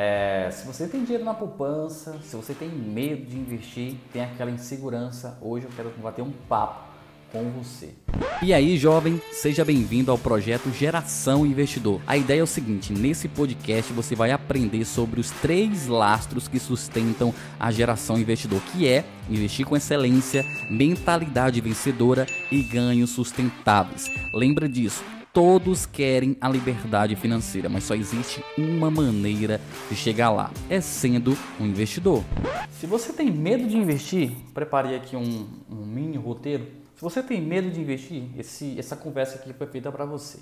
[0.00, 4.48] É, se você tem dinheiro na poupança, se você tem medo de investir, tem aquela
[4.48, 6.86] insegurança, hoje eu quero bater um papo
[7.32, 7.94] com você.
[8.40, 12.00] E aí, jovem, seja bem-vindo ao projeto Geração Investidor.
[12.06, 16.60] A ideia é o seguinte: nesse podcast você vai aprender sobre os três lastros que
[16.60, 24.08] sustentam a geração investidor, que é investir com excelência, mentalidade vencedora e ganhos sustentáveis.
[24.32, 25.02] Lembra disso?
[25.38, 31.38] Todos querem a liberdade financeira, mas só existe uma maneira de chegar lá: é sendo
[31.60, 32.24] um investidor.
[32.72, 36.66] Se você tem medo de investir, preparei aqui um, um mini roteiro.
[36.96, 40.40] Se você tem medo de investir, esse, essa conversa aqui foi feita para você.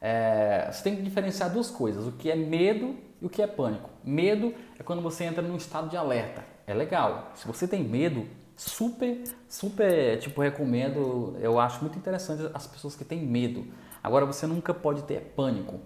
[0.00, 3.46] É, você tem que diferenciar duas coisas: o que é medo e o que é
[3.48, 3.90] pânico.
[4.04, 6.44] Medo é quando você entra num estado de alerta.
[6.64, 7.32] É legal.
[7.34, 11.36] Se você tem medo, super, super, tipo, recomendo.
[11.40, 13.66] Eu acho muito interessante as pessoas que têm medo.
[14.02, 15.80] Agora, você nunca pode ter pânico.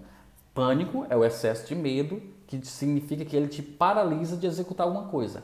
[0.54, 5.08] Pânico é o excesso de medo, que significa que ele te paralisa de executar alguma
[5.08, 5.42] coisa.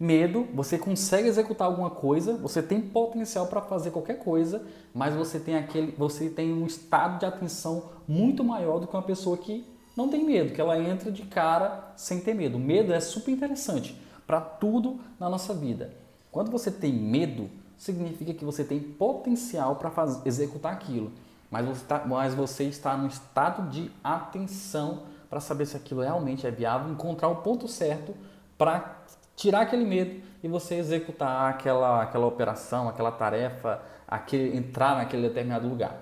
[0.00, 5.38] Medo, você consegue executar alguma coisa, você tem potencial para fazer qualquer coisa, mas você
[5.38, 9.64] tem aquele, você tem um estado de atenção muito maior do que uma pessoa que
[9.96, 12.58] não tem medo, que ela entra de cara sem ter medo.
[12.58, 15.94] Medo é super interessante para tudo na nossa vida.
[16.32, 19.92] Quando você tem medo, significa que você tem potencial para
[20.24, 21.12] executar aquilo
[21.54, 26.44] mas você, tá, mas você está no estado de atenção para saber se aquilo realmente
[26.44, 28.12] é viável, encontrar o ponto certo
[28.58, 29.04] para
[29.36, 35.68] tirar aquele medo e você executar aquela, aquela operação, aquela tarefa, aquele, entrar naquele determinado
[35.68, 35.96] lugar.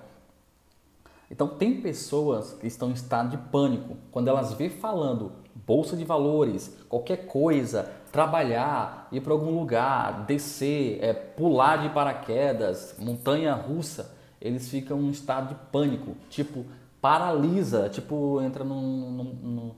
[1.31, 6.05] Então tem pessoas que estão em estado de pânico quando elas vê falando bolsa de
[6.07, 14.22] valores, qualquer coisa, trabalhar, ir para algum lugar, descer, é, pular de paraquedas, montanha russa
[14.43, 16.67] eles ficam em um estado de pânico, tipo,
[17.01, 19.75] paralisa, tipo, entra num, num, num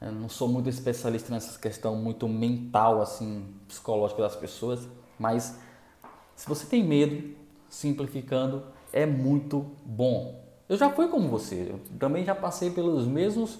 [0.00, 5.58] eu não sou muito especialista nessa questão muito mental, assim, psicológica das pessoas, mas
[6.34, 7.36] se você tem medo,
[7.68, 8.62] simplificando,
[8.94, 10.42] é muito bom.
[10.66, 13.58] Eu já fui como você, eu também já passei pelos mesmos,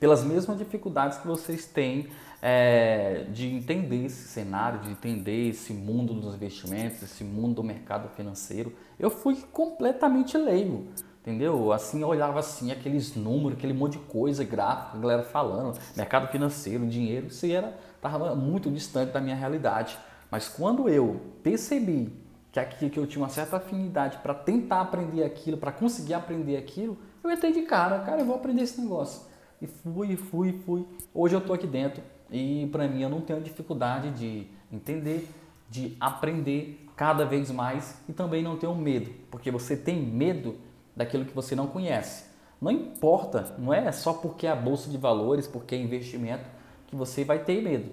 [0.00, 2.08] pelas mesmas dificuldades que vocês têm
[2.44, 8.08] é, de entender esse cenário, de entender esse mundo dos investimentos, esse mundo do mercado
[8.16, 8.74] financeiro.
[8.98, 10.88] Eu fui completamente leigo,
[11.20, 11.72] entendeu?
[11.72, 16.26] Assim, eu olhava assim, aqueles números, aquele monte de coisa, gráfico, a galera falando, mercado
[16.32, 19.96] financeiro, dinheiro, isso era, estava muito distante da minha realidade.
[20.28, 22.12] Mas quando eu percebi
[22.50, 26.56] que aqui que eu tinha uma certa afinidade para tentar aprender aquilo, para conseguir aprender
[26.56, 29.30] aquilo, eu entrei de cara, cara, eu vou aprender esse negócio.
[29.60, 30.84] E fui, fui, fui.
[31.14, 35.28] Hoje eu estou aqui dentro e para mim eu não tenho dificuldade de entender,
[35.68, 40.56] de aprender cada vez mais e também não tenho medo, porque você tem medo
[40.96, 42.24] daquilo que você não conhece.
[42.60, 46.48] Não importa, não é só porque é a bolsa de valores, porque é investimento
[46.86, 47.90] que você vai ter medo.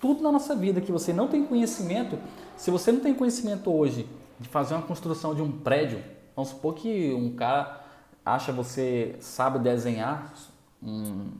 [0.00, 2.18] Tudo na nossa vida que você não tem conhecimento,
[2.56, 4.08] se você não tem conhecimento hoje
[4.40, 6.02] de fazer uma construção de um prédio,
[6.34, 7.84] vamos supor que um cara
[8.24, 10.32] acha você sabe desenhar
[10.82, 11.30] um,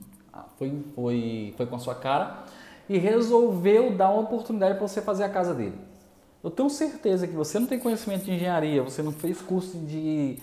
[0.57, 2.43] foi, foi, foi com a sua cara
[2.89, 5.77] e resolveu dar uma oportunidade para você fazer a casa dele.
[6.43, 10.37] Eu tenho certeza que você não tem conhecimento de engenharia, você não fez curso de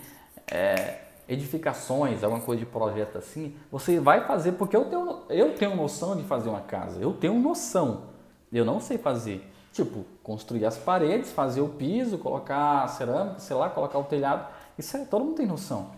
[0.51, 5.75] é, edificações, alguma coisa de projeto assim, você vai fazer porque eu tenho, eu tenho
[5.75, 8.03] noção de fazer uma casa, eu tenho noção,
[8.51, 9.51] eu não sei fazer.
[9.73, 14.95] Tipo, construir as paredes, fazer o piso, colocar cerâmica, sei lá, colocar o telhado, isso
[14.95, 15.91] é, todo mundo tem noção.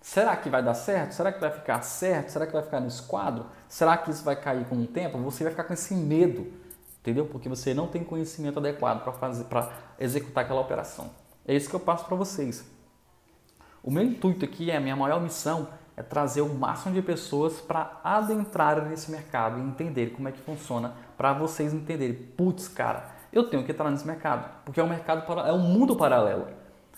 [0.00, 1.12] Será que vai dar certo?
[1.12, 2.30] Será que vai ficar certo?
[2.30, 3.46] Será que vai ficar no esquadro?
[3.68, 5.18] Será que isso vai cair com o tempo?
[5.18, 6.52] Você vai ficar com esse medo,
[7.00, 7.26] entendeu?
[7.26, 11.10] Porque você não tem conhecimento adequado para fazer, para executar aquela operação.
[11.46, 12.64] É isso que eu passo para vocês.
[13.82, 18.00] O meu intuito aqui, a minha maior missão é trazer o máximo de pessoas para
[18.04, 22.14] adentrarem nesse mercado e entender como é que funciona, para vocês entenderem.
[22.14, 25.96] Putz, cara, eu tenho que entrar nesse mercado, porque é um mercado é um mundo
[25.96, 26.46] paralelo.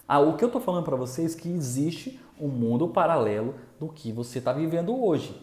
[0.06, 3.88] Ah, o que eu estou falando para vocês é que existe um mundo paralelo do
[3.88, 5.40] que você está vivendo hoje.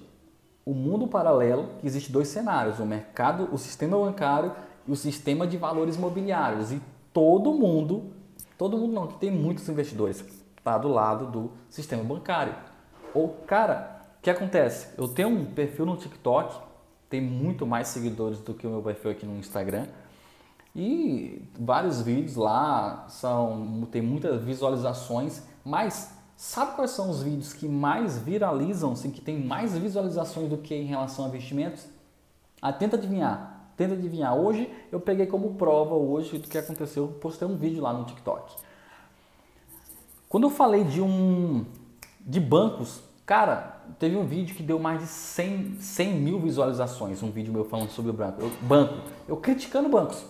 [0.65, 4.51] O mundo paralelo, que existe dois cenários, o mercado, o sistema bancário
[4.85, 6.71] e o sistema de valores imobiliários.
[6.71, 6.81] E
[7.13, 8.11] todo mundo,
[8.57, 10.23] todo mundo não, que tem muitos investidores,
[10.57, 12.53] está do lado do sistema bancário.
[13.13, 14.89] Ou, cara, o que acontece?
[14.97, 16.59] Eu tenho um perfil no TikTok,
[17.09, 19.87] tem muito mais seguidores do que o meu perfil aqui no Instagram.
[20.75, 27.67] E vários vídeos lá são tem muitas visualizações, mas sabe quais são os vídeos que
[27.67, 31.87] mais viralizam, assim, que tem mais visualizações do que em relação a investimentos?
[32.61, 34.35] Ah, tenta adivinhar, tenta adivinhar.
[34.35, 38.55] Hoje eu peguei como prova hoje do que aconteceu, postei um vídeo lá no TikTok.
[40.29, 41.65] Quando eu falei de um
[42.19, 47.31] de bancos, cara, teve um vídeo que deu mais de 100, 100 mil visualizações, um
[47.31, 48.41] vídeo meu falando sobre o banco.
[48.41, 48.93] Eu, banco.
[49.27, 50.23] Eu criticando bancos.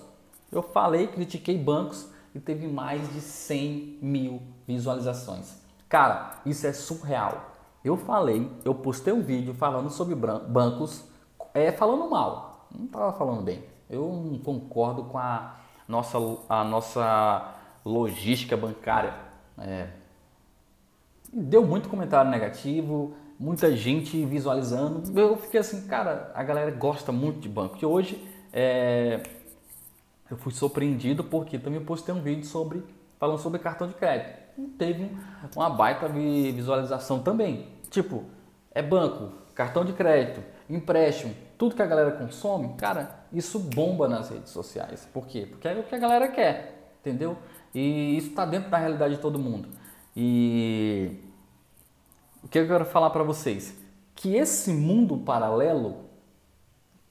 [0.49, 5.66] Eu falei, critiquei bancos e teve mais de 100 mil visualizações.
[5.89, 7.51] Cara, isso é surreal.
[7.83, 11.05] Eu falei, eu postei um vídeo falando sobre bancos,
[11.53, 12.67] é, falando mal.
[12.77, 13.63] Não estava falando bem.
[13.89, 15.55] Eu não concordo com a
[15.87, 16.17] nossa,
[16.49, 17.55] a nossa
[17.85, 19.13] logística bancária.
[19.57, 19.87] É,
[21.31, 25.17] deu muito comentário negativo, muita gente visualizando.
[25.17, 27.77] Eu fiquei assim, cara, a galera gosta muito de banco.
[27.81, 29.23] E hoje é,
[30.29, 32.83] eu fui surpreendido porque também postei um vídeo sobre
[33.19, 34.36] falando sobre cartão de crédito.
[34.77, 35.15] Teve
[35.55, 37.67] uma baita visualização também.
[37.89, 38.23] Tipo,
[38.71, 44.29] é banco, cartão de crédito, empréstimo, tudo que a galera consome, cara, isso bomba nas
[44.29, 45.07] redes sociais.
[45.13, 45.47] Por quê?
[45.49, 47.37] Porque é o que a galera quer, entendeu?
[47.73, 49.69] E isso está dentro da realidade de todo mundo.
[50.15, 51.19] E
[52.43, 53.75] o que eu quero falar para vocês?
[54.15, 56.05] Que esse mundo paralelo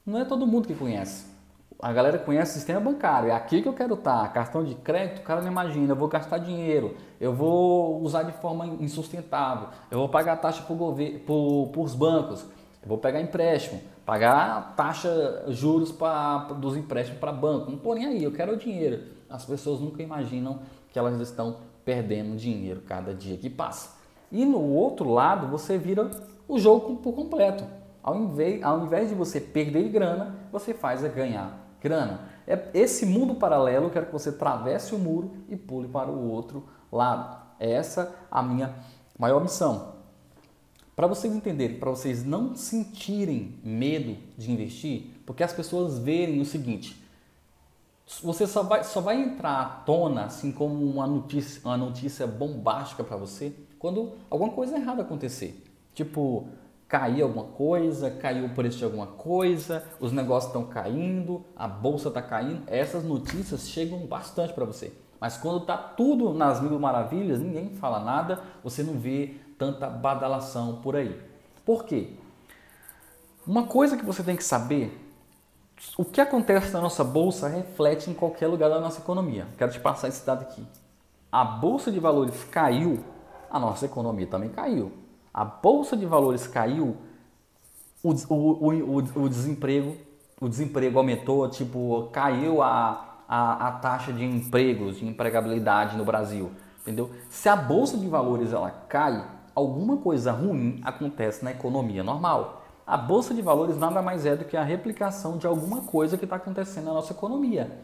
[0.05, 1.36] não é todo mundo que conhece.
[1.79, 4.23] A galera conhece o sistema bancário, é aqui que eu quero estar.
[4.23, 4.29] Tá.
[4.29, 8.33] Cartão de crédito, o cara não imagina, eu vou gastar dinheiro, eu vou usar de
[8.33, 12.47] forma insustentável, eu vou pagar taxa para os bancos,
[12.83, 17.67] eu vou pegar empréstimo, pagar taxa, juros pra, dos empréstimos para banco.
[17.71, 19.03] Não estou nem aí, eu quero o dinheiro.
[19.29, 23.97] As pessoas nunca imaginam que elas estão perdendo dinheiro cada dia que passa.
[24.33, 26.11] E no outro lado, você vira
[26.49, 27.65] o jogo por completo.
[28.03, 32.21] Ao invés, ao invés de você perder grana, você faz é ganhar grana.
[32.47, 36.31] É esse mundo paralelo, eu quero que você atravesse o muro e pule para o
[36.31, 37.45] outro lado.
[37.59, 38.75] É essa a minha
[39.19, 39.97] maior missão.
[40.95, 46.45] Para vocês entenderem, para vocês não sentirem medo de investir, porque as pessoas verem o
[46.45, 47.03] seguinte:
[48.23, 53.03] você só vai, só vai entrar à tona, assim como uma notícia, uma notícia bombástica
[53.03, 55.63] para você, quando alguma coisa errada acontecer.
[55.93, 56.49] Tipo,
[56.89, 62.09] cair alguma coisa, caiu o preço de alguma coisa, os negócios estão caindo, a bolsa
[62.09, 62.63] está caindo.
[62.67, 64.93] Essas notícias chegam bastante para você.
[65.21, 70.81] Mas quando está tudo nas mil maravilhas, ninguém fala nada, você não vê tanta badalação
[70.83, 71.21] por aí.
[71.65, 72.11] Por quê?
[73.47, 75.03] Uma coisa que você tem que saber
[75.97, 79.47] o que acontece na nossa bolsa reflete em qualquer lugar da nossa economia.
[79.59, 80.67] Quero te passar esse dado aqui.
[81.31, 83.05] A bolsa de valores caiu,
[83.51, 84.93] a nossa economia também caiu.
[85.37, 86.97] A bolsa de valores caiu,
[88.03, 89.95] o, o, o, o desemprego,
[90.41, 96.53] o desemprego aumentou, tipo, caiu a, a, a taxa de empregos, de empregabilidade no Brasil,
[96.81, 97.11] entendeu?
[97.29, 102.63] Se a bolsa de valores ela cai, alguma coisa ruim acontece na economia normal.
[102.87, 106.25] A bolsa de valores nada mais é do que a replicação de alguma coisa que
[106.25, 107.79] está acontecendo na nossa economia.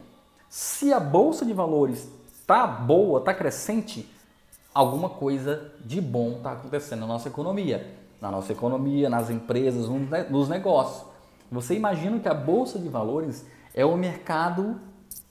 [0.48, 2.10] Se a bolsa de valores
[2.40, 4.10] está boa, está crescente,
[4.74, 7.98] alguma coisa de bom está acontecendo na nossa economia.
[8.20, 9.88] Na nossa economia, nas empresas,
[10.30, 11.04] nos negócios.
[11.50, 14.80] Você imagina que a bolsa de valores é um mercado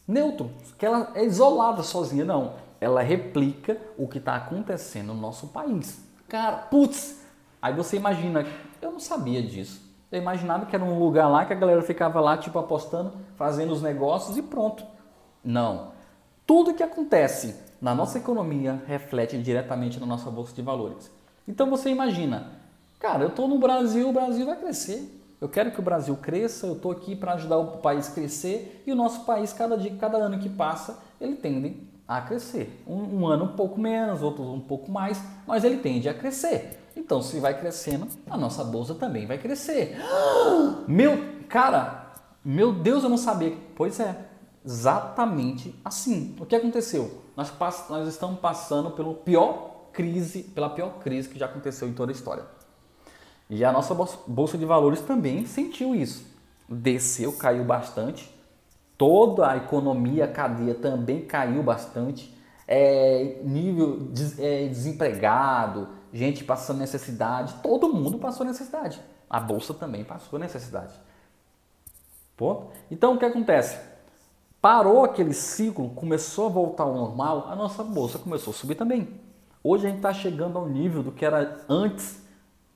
[0.08, 2.54] neutro, que ela é isolada sozinha, não.
[2.80, 6.06] Ela replica o que está acontecendo no nosso país.
[6.28, 7.22] Cara, putz,
[7.62, 8.46] aí você imagina
[8.82, 9.90] eu não sabia disso.
[10.12, 13.72] Eu imaginava que era um lugar lá que a galera ficava lá, tipo, apostando, fazendo
[13.72, 14.84] os negócios e pronto.
[15.44, 15.92] Não.
[16.46, 21.10] Tudo que acontece na nossa economia reflete diretamente na nossa bolsa de valores.
[21.48, 22.52] Então você imagina,
[23.00, 25.18] cara, eu estou no Brasil, o Brasil vai crescer.
[25.42, 28.84] Eu quero que o Brasil cresça, eu estou aqui para ajudar o país a crescer
[28.86, 31.76] e o nosso país, cada dia, cada ano que passa, ele tende
[32.08, 32.84] a crescer.
[32.86, 36.78] Um, um ano um pouco menos, outro um pouco mais, mas ele tende a crescer.
[36.96, 39.98] Então, se vai crescendo, a nossa bolsa também vai crescer.
[40.88, 41.18] Meu,
[41.50, 43.56] cara, meu Deus, eu não sabia.
[43.76, 44.16] Pois é,
[44.66, 46.36] exatamente assim.
[46.40, 47.22] O que aconteceu?
[47.36, 51.94] Nós, pass nós estamos passando pelo pior crise, pela pior crise que já aconteceu em
[51.94, 52.46] toda a história.
[53.50, 53.94] E a nossa
[54.28, 56.26] bolsa de valores também sentiu isso.
[56.70, 58.34] Desceu, caiu bastante.
[58.98, 62.34] Toda a economia, a cadeia também caiu bastante.
[62.66, 69.02] É, nível de, é, desempregado, gente passando necessidade, todo mundo passou necessidade.
[69.30, 70.94] A bolsa também passou necessidade.
[72.38, 72.72] Ponto.
[72.90, 73.78] Então o que acontece?
[74.62, 79.08] Parou aquele ciclo, começou a voltar ao normal, a nossa bolsa começou a subir também.
[79.64, 82.24] Hoje a gente está chegando ao nível do que era antes,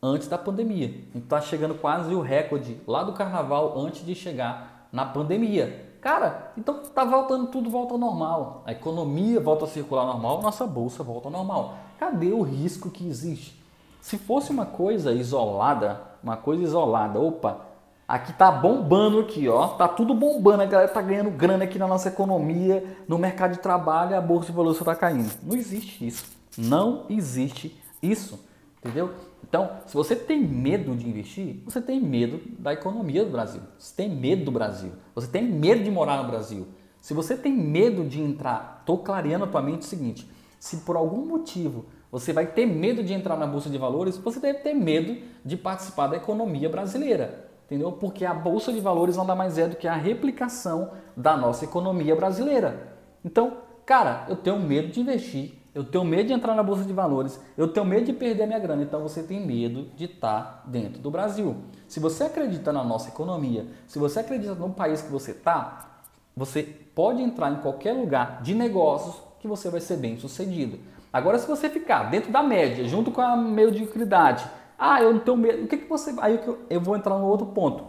[0.01, 0.87] antes da pandemia.
[0.87, 5.85] A gente está chegando quase o recorde lá do carnaval antes de chegar na pandemia.
[6.01, 8.63] Cara, então tá voltando tudo volta ao normal.
[8.65, 11.75] A economia volta a circular normal, nossa bolsa volta ao normal.
[11.99, 13.63] Cadê o risco que existe?
[14.01, 17.74] Se fosse uma coisa isolada, uma coisa isolada, opa,
[18.07, 21.87] aqui tá bombando aqui, ó, tá tudo bombando, a galera tá ganhando grana aqui na
[21.87, 25.31] nossa economia, no mercado de trabalho, a bolsa de valores está caindo.
[25.43, 26.25] Não existe isso.
[26.57, 28.39] Não existe isso,
[28.79, 29.11] entendeu?
[29.47, 33.61] Então, se você tem medo de investir, você tem medo da economia do Brasil.
[33.77, 34.91] Você tem medo do Brasil.
[35.13, 36.67] Você tem medo de morar no Brasil.
[37.01, 40.27] Se você tem medo de entrar, estou clareando a tua mente o seguinte:
[40.59, 44.39] se por algum motivo você vai ter medo de entrar na bolsa de valores, você
[44.39, 47.91] deve ter medo de participar da economia brasileira, entendeu?
[47.91, 52.15] Porque a bolsa de valores nada mais é do que a replicação da nossa economia
[52.15, 52.97] brasileira.
[53.23, 56.93] Então, cara, eu tenho medo de investir eu tenho medo de entrar na bolsa de
[56.93, 61.01] valores, eu tenho medo de perder minha grana, então você tem medo de estar dentro
[61.01, 61.57] do Brasil.
[61.85, 65.99] Se você acredita na nossa economia, se você acredita no país que você está,
[66.33, 70.79] você pode entrar em qualquer lugar de negócios que você vai ser bem sucedido.
[71.11, 75.37] Agora, se você ficar dentro da média, junto com a mediocridade, ah, eu não tenho
[75.37, 76.13] medo, o que, que você.
[76.19, 76.39] Aí
[76.69, 77.85] eu vou entrar no outro ponto.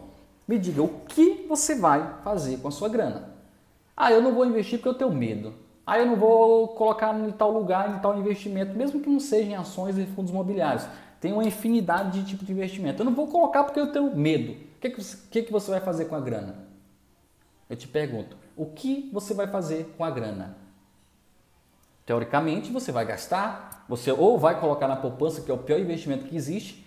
[0.46, 3.34] Me diga, o que você vai fazer com a sua grana?
[3.96, 5.54] Ah, eu não vou investir porque eu tenho medo.
[5.84, 9.50] Ah, eu não vou colocar em tal lugar, em tal investimento, mesmo que não seja
[9.50, 10.86] em ações e fundos imobiliários.
[11.20, 13.00] Tem uma infinidade de tipos de investimento.
[13.00, 14.52] Eu não vou colocar porque eu tenho medo.
[14.52, 16.66] O que, que, que você vai fazer com a grana?
[17.68, 20.56] Eu te pergunto, o que você vai fazer com a grana?
[22.06, 26.25] Teoricamente, você vai gastar, você ou vai colocar na poupança, que é o pior investimento
[26.25, 26.86] que existe,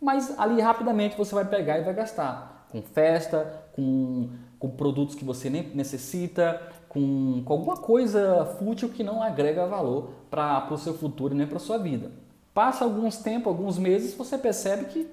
[0.00, 5.24] mas ali rapidamente você vai pegar e vai gastar com festa, com, com produtos que
[5.24, 10.94] você nem necessita, com, com alguma coisa fútil que não agrega valor para o seu
[10.94, 12.10] futuro nem para a sua vida.
[12.52, 15.08] Passa alguns tempos, alguns meses, você percebe que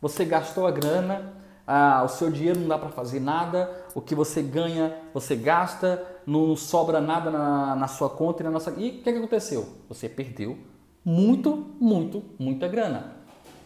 [0.00, 1.32] você gastou a grana,
[1.66, 6.04] ah, o seu dinheiro não dá para fazer nada, o que você ganha, você gasta,
[6.26, 8.70] não sobra nada na, na sua conta e na nossa.
[8.76, 9.68] E o que, que aconteceu?
[9.88, 10.56] Você perdeu
[11.04, 13.16] muito, muito, muita grana.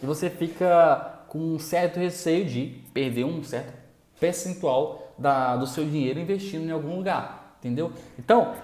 [0.02, 3.72] E você fica com um certo receio de perder um certo
[4.18, 7.92] percentual da, do seu dinheiro investindo em algum lugar, entendeu?
[8.18, 8.54] Então,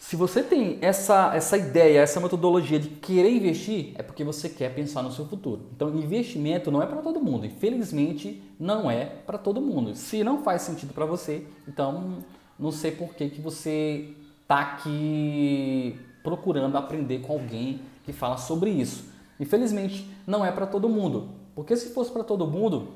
[0.00, 4.74] se você tem essa, essa ideia, essa metodologia de querer investir, é porque você quer
[4.74, 5.66] pensar no seu futuro.
[5.76, 7.44] Então, investimento não é para todo mundo.
[7.44, 9.94] Infelizmente, não é para todo mundo.
[9.94, 12.24] Se não faz sentido para você, então
[12.58, 18.70] não sei por que, que você está aqui procurando aprender com alguém que fala sobre
[18.70, 19.04] isso.
[19.38, 21.28] Infelizmente, não é para todo mundo.
[21.54, 22.94] Porque se fosse para todo mundo,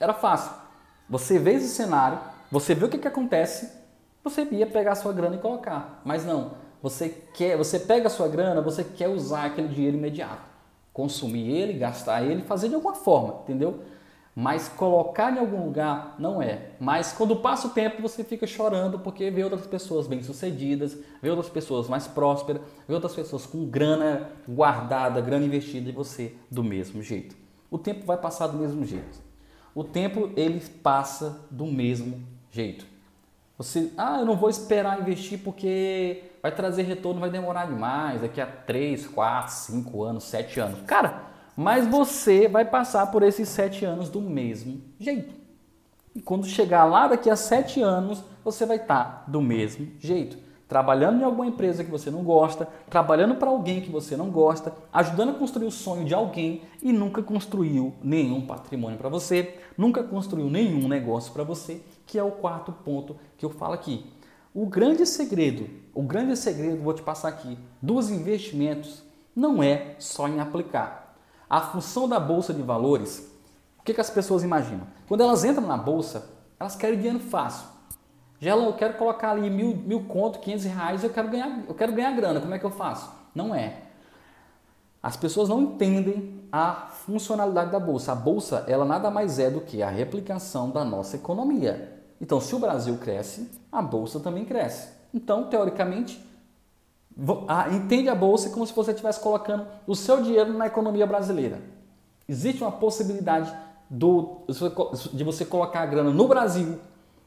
[0.00, 0.52] era fácil.
[1.06, 2.18] Você vê esse cenário,
[2.50, 3.83] você vê o que, que acontece,
[4.24, 6.00] você ia pegar a sua grana e colocar.
[6.04, 6.52] Mas não,
[6.82, 10.42] você quer, você pega a sua grana, você quer usar aquele dinheiro imediato.
[10.92, 13.80] Consumir ele, gastar ele, fazer de alguma forma, entendeu?
[14.34, 16.70] Mas colocar em algum lugar não é.
[16.80, 21.48] Mas quando passa o tempo, você fica chorando porque vê outras pessoas bem-sucedidas, vê outras
[21.48, 27.00] pessoas mais prósperas, vê outras pessoas com grana guardada, grana investida e você do mesmo
[27.00, 27.36] jeito.
[27.70, 29.24] O tempo vai passar do mesmo jeito
[29.74, 32.86] o tempo ele passa do mesmo jeito.
[33.56, 38.40] Você, ah, eu não vou esperar investir porque vai trazer retorno, vai demorar demais, daqui
[38.40, 40.80] a 3, 4, 5 anos, 7 anos.
[40.82, 41.22] Cara,
[41.56, 45.34] mas você vai passar por esses 7 anos do mesmo jeito.
[46.14, 50.44] E quando chegar lá daqui a 7 anos, você vai estar tá do mesmo jeito
[50.68, 54.72] trabalhando em alguma empresa que você não gosta, trabalhando para alguém que você não gosta,
[54.92, 60.02] ajudando a construir o sonho de alguém e nunca construiu nenhum patrimônio para você, nunca
[60.02, 64.10] construiu nenhum negócio para você, que é o quarto ponto que eu falo aqui.
[64.52, 69.02] O grande segredo, o grande segredo, vou te passar aqui, dos investimentos
[69.34, 71.16] não é só em aplicar.
[71.48, 73.30] A função da bolsa de valores,
[73.78, 74.86] o que, que as pessoas imaginam?
[75.08, 77.66] Quando elas entram na bolsa, elas querem dinheiro fácil.
[78.40, 81.92] Gela, eu quero colocar ali mil, mil conto, 500 reais, eu quero, ganhar, eu quero
[81.92, 83.10] ganhar grana, como é que eu faço?
[83.34, 83.82] Não é.
[85.02, 88.12] As pessoas não entendem a funcionalidade da bolsa.
[88.12, 91.93] A bolsa, ela nada mais é do que a replicação da nossa economia.
[92.20, 94.88] Então, se o Brasil cresce, a bolsa também cresce.
[95.12, 96.24] Então, teoricamente,
[97.72, 101.60] entende a bolsa como se você estivesse colocando o seu dinheiro na economia brasileira.
[102.28, 103.54] Existe uma possibilidade
[103.88, 104.42] do,
[105.12, 106.78] de você colocar a grana no Brasil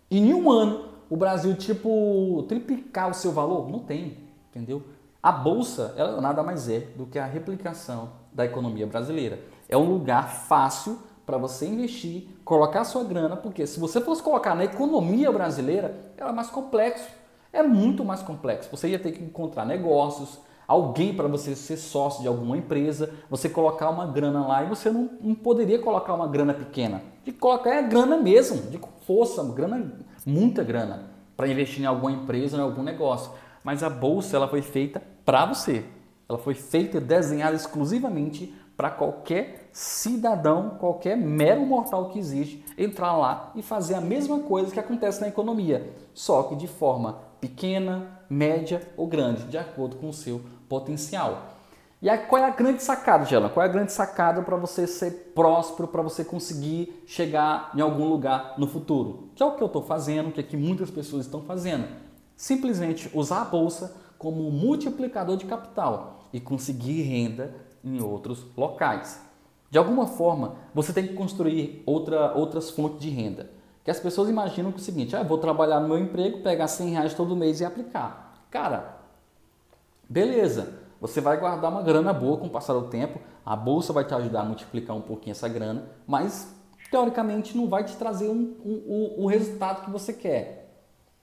[0.09, 3.69] e em um ano o Brasil, tipo, triplicar o seu valor?
[3.69, 4.17] Não tem,
[4.49, 4.83] entendeu?
[5.21, 9.39] A bolsa, ela nada mais é do que a replicação da economia brasileira.
[9.69, 14.55] É um lugar fácil para você investir, colocar sua grana, porque se você fosse colocar
[14.55, 17.05] na economia brasileira, ela é mais complexo.
[17.51, 18.69] É muito mais complexo.
[18.71, 23.49] Você ia ter que encontrar negócios, alguém para você ser sócio de alguma empresa, você
[23.49, 27.01] colocar uma grana lá e você não, não poderia colocar uma grana pequena.
[27.25, 32.55] De colocar é grana mesmo, de força, grana muita grana para investir em alguma empresa,
[32.55, 33.31] em algum negócio.
[33.65, 35.83] Mas a bolsa ela foi feita para você.
[36.29, 43.17] Ela foi feita e desenhada exclusivamente para qualquer cidadão, qualquer mero mortal que existe, entrar
[43.17, 48.21] lá e fazer a mesma coisa que acontece na economia, só que de forma pequena,
[48.29, 51.55] média ou grande, de acordo com o seu potencial.
[51.99, 53.49] E aí, qual é a grande sacada, Gela?
[53.49, 58.07] Qual é a grande sacada para você ser próspero, para você conseguir chegar em algum
[58.07, 59.29] lugar no futuro?
[59.33, 61.87] Que é o que eu estou fazendo, que é que muitas pessoas estão fazendo.
[62.35, 69.21] Simplesmente usar a bolsa como multiplicador de capital e conseguir renda em outros locais.
[69.69, 73.49] De alguma forma, você tem que construir outra, outras fontes de renda.
[73.83, 76.67] Que as pessoas imaginam que é o seguinte, ah, vou trabalhar no meu emprego, pegar
[76.67, 78.45] 100 reais todo mês e aplicar.
[78.49, 78.97] Cara,
[80.09, 84.03] beleza, você vai guardar uma grana boa com o passar do tempo, a bolsa vai
[84.03, 86.53] te ajudar a multiplicar um pouquinho essa grana, mas
[86.89, 90.67] teoricamente não vai te trazer um, um, um, o resultado que você quer.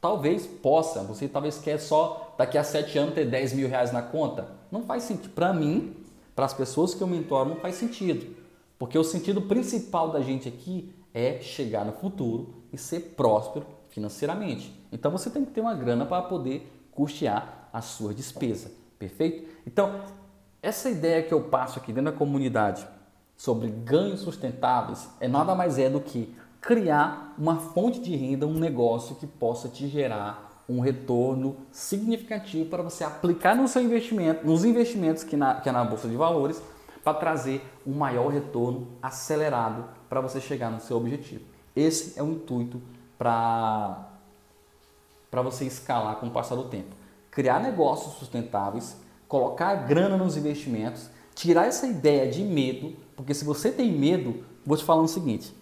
[0.00, 4.02] Talvez possa, você talvez quer só daqui a 7 anos ter 10 mil reais na
[4.02, 4.49] conta.
[4.70, 5.30] Não faz sentido.
[5.30, 5.96] Para mim,
[6.35, 8.35] para as pessoas que eu mentoro, não faz sentido.
[8.79, 14.75] Porque o sentido principal da gente aqui é chegar no futuro e ser próspero financeiramente.
[14.91, 18.73] Então você tem que ter uma grana para poder custear a sua despesa.
[18.99, 19.49] Perfeito?
[19.67, 20.03] Então,
[20.62, 22.87] essa ideia que eu passo aqui dentro da comunidade
[23.37, 28.59] sobre ganhos sustentáveis é nada mais é do que criar uma fonte de renda, um
[28.59, 34.64] negócio que possa te gerar um retorno significativo para você aplicar no seu investimento, nos
[34.64, 36.62] investimentos que, na, que é na bolsa de valores,
[37.02, 41.44] para trazer um maior retorno acelerado para você chegar no seu objetivo.
[41.76, 42.80] Esse é o intuito
[43.18, 44.09] para
[45.33, 47.04] você escalar com o passar do tempo
[47.35, 53.73] criar negócios sustentáveis, colocar grana nos investimentos, tirar essa ideia de medo, porque se você
[53.73, 55.52] tem medo, vou te falar o seguinte: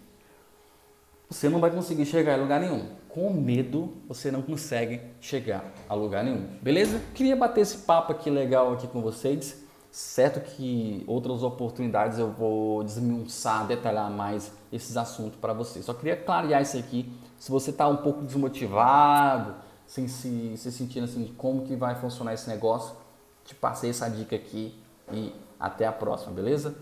[1.30, 2.90] você não vai conseguir chegar a lugar nenhum.
[3.12, 6.46] Com medo, você não consegue chegar a lugar nenhum.
[6.62, 6.98] Beleza?
[7.14, 9.62] Queria bater esse papo aqui legal aqui com vocês.
[9.90, 15.84] Certo que outras oportunidades eu vou desmiuçar, detalhar mais esses assuntos para vocês.
[15.84, 17.12] Só queria clarear isso aqui.
[17.38, 22.32] Se você está um pouco desmotivado, sem se, se sentindo assim como que vai funcionar
[22.32, 22.96] esse negócio,
[23.44, 24.74] te passei essa dica aqui
[25.12, 26.74] e até a próxima, beleza?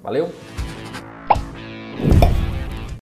[0.00, 0.30] Valeu?